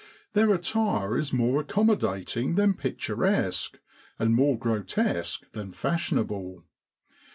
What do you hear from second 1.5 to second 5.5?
accommodating than picturesque, and more grotesque